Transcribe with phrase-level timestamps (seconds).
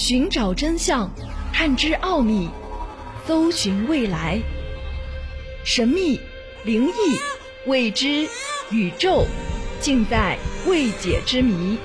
[0.00, 1.10] 寻找真相，
[1.52, 2.48] 探知奥秘，
[3.26, 4.40] 搜寻未来。
[5.62, 6.18] 神秘、
[6.64, 6.92] 灵异、
[7.66, 8.26] 未知、
[8.70, 9.26] 宇宙，
[9.78, 11.76] 尽在未解之谜。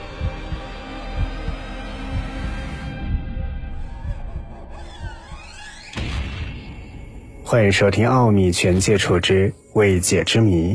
[7.43, 10.73] 欢迎收听《奥秘全接触之未解之谜》，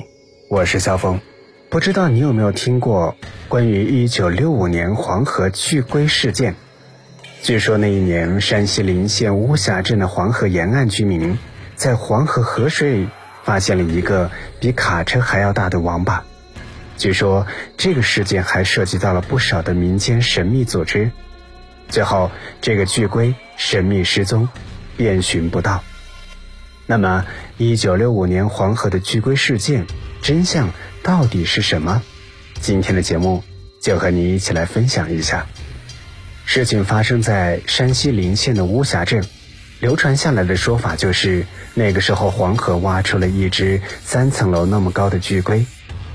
[0.51, 1.19] 我是肖峰。
[1.71, 3.17] 不知道你有没有听过
[3.49, 6.55] 关于一九六五年黄河巨龟事件？
[7.43, 11.39] 据说那一年，山西临县巫峡镇的黄河沿岸居民
[11.75, 13.09] 在黄河河水里
[13.45, 16.23] 发现了一个比卡车还要大的王八。
[16.99, 17.47] 据说
[17.79, 21.11] 这个事件还涉及到了不少的民间神秘组织。
[21.89, 22.31] 最后，
[22.61, 24.49] 这个巨龟神秘失踪，
[24.99, 25.83] 遍寻不到。
[26.87, 27.25] 那么，
[27.57, 29.87] 一九六五年黄河的巨龟事件
[30.21, 30.71] 真相
[31.03, 32.03] 到底是什么？
[32.61, 33.43] 今天的节目
[33.81, 35.47] 就和你一起来分享一下。
[36.53, 39.25] 事情发生在山西临县的巫峡镇，
[39.79, 45.65] 流传下来的说法就是，那个时候黄河挖出了一只三层楼那么高的巨龟，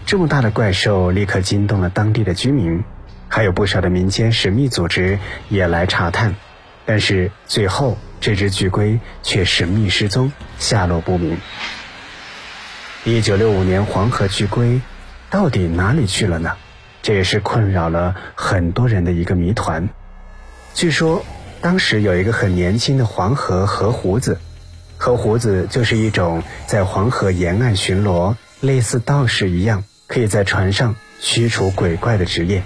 [0.05, 2.83] 这么大的怪兽立刻惊动了当地的居民，
[3.29, 6.35] 还有不少的民间神秘组织也来查探，
[6.85, 7.97] 但是最后。
[8.19, 11.38] 这只巨龟却神秘失踪，下落不明。
[13.05, 14.81] 一九六五年黄河巨龟
[15.29, 16.57] 到底哪里去了呢？
[17.03, 19.88] 这也是困扰了很多人的一个谜团。
[20.75, 21.25] 据说
[21.61, 24.37] 当时有一个很年轻的黄河河胡子，
[24.97, 32.61] 河胡子就是一种在黄河沿岸巡逻，类似道士一样，可以在船上驱除鬼怪的职业。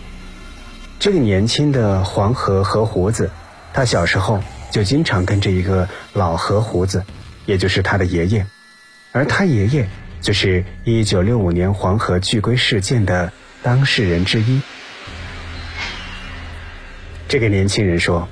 [1.00, 3.30] 这个年轻的黄河河胡子，
[3.74, 4.44] 他小时候。
[4.72, 7.04] 就经常跟着一个老河胡子，
[7.48, 8.46] 也就是他的爷爷，
[9.12, 9.90] 而他爷爷
[10.22, 14.62] 就是一九六五年黄河巨龟事件的当事人之一。
[17.30, 18.28] 这个年轻人说，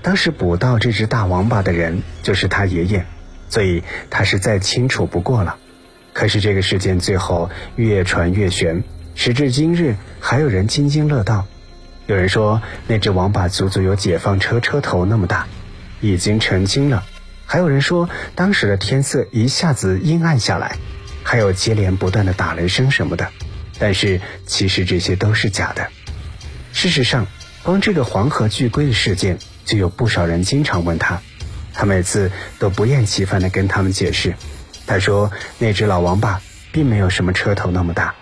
[0.00, 3.04] 当时捕到这只大王八的人就是他爷爷，
[3.50, 5.58] 所以他是再清楚不过了。
[6.14, 8.82] 可是这个事件最后越传越玄，
[9.14, 11.46] 时至今日还有人津津乐道。
[12.06, 15.46] 有人说那只王八足足有解放车车头那么大。
[16.02, 17.04] 已经成精了，
[17.44, 20.76] 还有人说当时的天色一下子阴暗下来，
[21.22, 23.28] 还有接连不断的打雷声什么的，
[23.78, 25.88] 但是其实这些都是假的。
[26.72, 27.26] 事实上，
[27.62, 31.20] 光这个黄河巨龟的事件，就有不少人经常问他，
[31.74, 34.34] 他每次都不厌其烦地跟他们解释。
[34.86, 36.40] 他说那只老王八
[36.72, 38.14] 并没有什么车头那么大，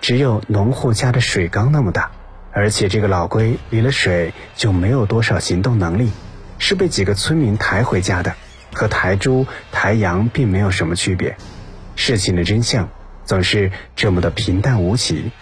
[0.00, 2.10] 只有农户家的水缸那么大，
[2.52, 6.10] 而且这个老龟离了水就没有多少行动能力。
[6.58, 8.36] 是被几个村民抬回家的，
[8.72, 11.36] 和抬猪抬羊并没有什么区别。
[11.96, 12.88] 事情的真相
[13.24, 15.32] 总是这么的平淡无奇，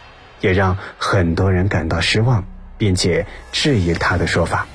[0.41, 2.47] 也让很多人感到失望，
[2.81, 4.67] 并且质疑他的说法。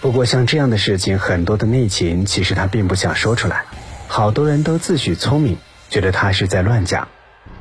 [0.00, 3.62] 不过，像这样的事情，很多的内情其实他并不想说出来。
[4.08, 5.56] 好多人都自诩聪明，
[5.88, 7.06] 觉得他是在乱讲。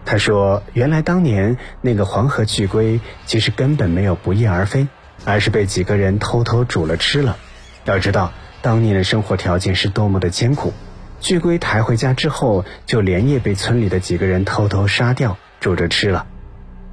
[0.04, 4.88] 他说：“原来当年那个黄河巨龟，其实根本没有不翼而飞，
[5.24, 7.38] 而是被几个人偷偷煮了吃了。”
[7.86, 8.34] 要知道，
[8.64, 10.74] 当年的生活条件是多么的艰苦。
[11.20, 16.26] 巨龟抬回家之后，就连夜被村里的几个人偷偷杀掉，煮着吃了。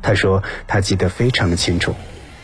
[0.02, 1.94] 他说他记得非常的清楚，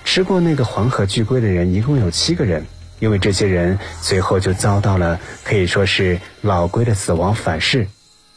[0.05, 2.67] 吃过那个黄河巨龟的人一共有七个人，
[3.01, 7.89] 因为这些人随后就遭到了可以说是老龟的死亡反噬。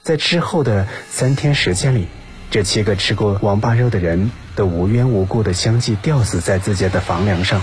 [0.01, 2.07] 在之后的三天时间里，
[2.49, 7.61] 这七个吃过王八肉的人都无缘无故的相继吊死在自家的房梁上。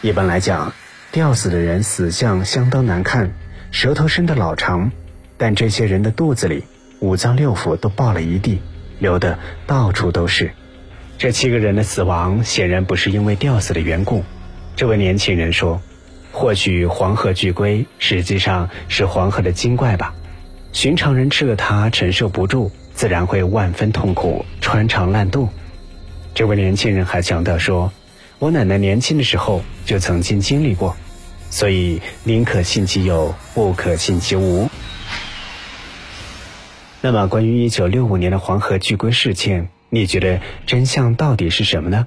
[0.00, 0.72] 一般来讲，
[1.10, 3.32] 吊死的人死相相当难看，
[3.72, 4.92] 舌头伸得老长，
[5.36, 6.64] 但这些人的肚子里
[7.00, 8.62] 五脏六腑都爆了一地，
[9.00, 10.52] 流的到处都是。
[11.20, 14.24] 这七个人的死亡显然不是因为吊死的缘故。
[14.74, 15.82] 这位年轻人说
[16.32, 20.14] ：“或许黄河巨龟实际上是黄河的精怪吧？
[20.72, 25.50] 寻常人吃了它承受不住，自然会万分痛苦，穿肠烂肚。”
[26.32, 27.92] 这位年轻人还强调说。
[28.38, 30.96] 我奶奶年轻的时候就曾经经历过，
[31.50, 34.70] 所以宁可信其有，不可信其无。
[37.02, 42.06] 那么，关于一九六五年的黄河巨龟事件，你觉得真相到底是什么呢？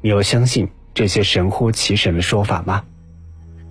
[0.00, 2.84] 你又相信这些神乎其神的说法吗？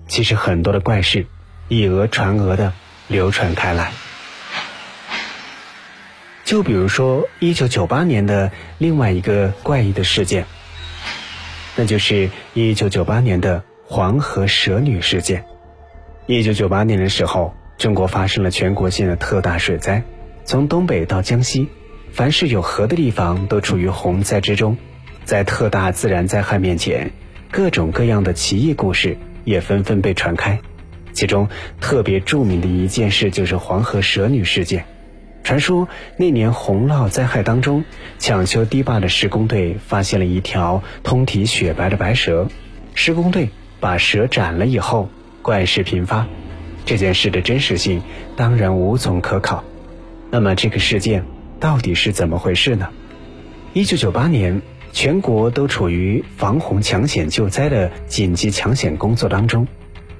[0.06, 1.26] 其实，很多的怪事
[1.68, 2.74] 以讹传讹的
[3.08, 3.92] 流传开来。
[6.44, 10.44] 就比如说一九九八年的另外一个怪异的事件。
[11.76, 15.44] 那就是一九九八年的黄河蛇女事件。
[16.26, 20.04] 一九九八年的时候，中国发生了全国性的特大水灾，
[20.44, 21.68] 从东北到江西，
[22.14, 24.76] 凡是有河的地方都处于洪灾之中。
[25.24, 27.10] 在特大自然灾害面前，
[27.50, 30.60] 各种各样的奇异故事也纷纷被传开。
[31.12, 31.48] 其中
[31.80, 34.84] 特别著名的一件事就是黄河蛇女事件。
[35.42, 37.84] 传说那年洪涝灾害当中，
[38.20, 42.46] 抢修堤坝的施工队发现了一条通体雪白的白蛇，
[42.94, 43.48] 施工队
[43.80, 45.08] 把蛇斩了以后，
[45.42, 46.28] 怪事频发。
[46.86, 48.02] 这件事的真实性
[48.36, 49.64] 当然无从可考。
[50.30, 51.24] 那么这个事件
[51.64, 52.90] 到底是怎么回事呢？
[53.72, 54.60] 一九九八年，
[54.92, 59.66] 全国都处于防洪抢险救灾的紧急抢险工作当中。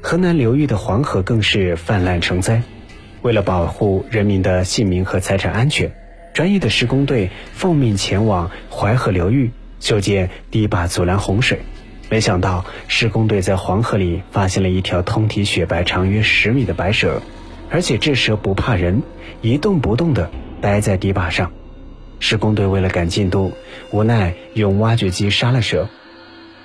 [0.00, 2.62] 河南流域的黄河更是泛滥成灾，
[3.20, 5.92] 为了保护人民的性命和财产安全，
[6.32, 9.50] 专业的施工队奉命前往淮河流域
[9.80, 11.58] 修建堤坝阻拦洪水。
[12.08, 17.20] 没想到，施工队在黄河里发现了一条通体雪白、长约十米的白蛇，
[17.68, 19.02] 而且这蛇不怕人，
[19.42, 20.30] 一动不动的
[20.64, 21.52] 待在堤坝上。
[22.20, 23.52] 施工队为了赶进度，
[23.90, 25.90] 无奈用挖掘机杀了蛇。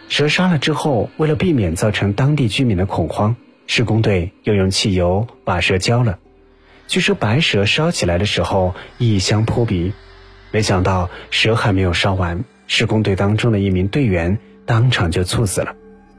[0.07, 3.35] 蛇杀了之后，为了避免造成当地居民的恐慌，
[3.67, 6.17] 施工队又用汽油把蛇浇了。
[6.87, 9.91] 据说白蛇烧起来的时候异香扑鼻，
[10.51, 15.75] 没想到蛇还没有烧完，施工队当中的一名队员当场就猝死了。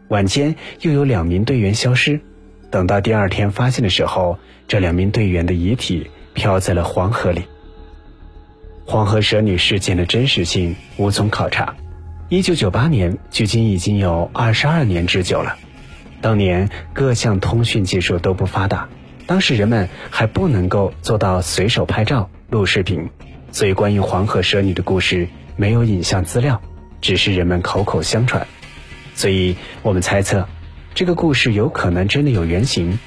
[0.09, 2.21] 晚间又有两名队员消失，
[2.71, 4.39] 等到第二天发现的时候，
[4.69, 7.45] 这两名队员的遗体漂在了黄河里。
[8.91, 11.77] 黄河蛇女事件的真实性无从考察。
[12.29, 15.57] 一九九八年，距今已经有二十二年之久了。
[16.21, 18.89] 当年各项通讯技术都不发达，
[19.27, 23.09] 当时人们还不能够做到随手拍照、录视频，
[23.53, 26.61] 所以关于黄河蛇女的故事没有影像资料，
[27.01, 28.45] 只是人们口口相传。
[29.15, 30.49] 所以我们猜测，
[30.97, 32.99] 这个故事有可能真的有原型。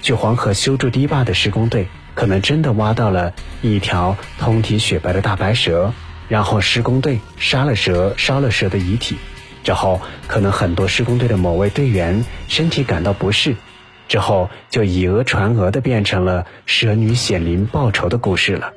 [0.00, 3.32] 去黄河修筑堤坝的施工队，可能真的挖到了
[3.62, 5.92] 一条通体雪白的大白蛇。
[6.28, 9.16] 然后施工队杀了蛇，烧了蛇的遗体，
[9.62, 13.54] 之后可能很多施工队的某位队员身体感到不适，
[14.08, 18.72] 之后就以讹传讹的变成了蛇女显灵报仇的故事了。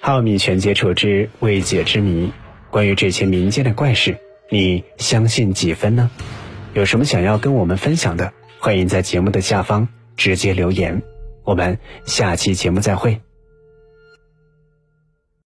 [0.00, 2.32] 浩米全接触之未解之谜，
[2.70, 4.18] 关于这些民间的怪事，
[4.48, 6.08] 你相信几分呢？
[6.72, 11.02] 有什么想要跟我们分享的，欢迎在节目的下方直接留言。
[11.44, 13.20] 我们下期节目再会。